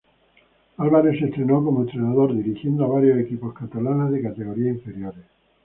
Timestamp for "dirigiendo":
2.35-2.85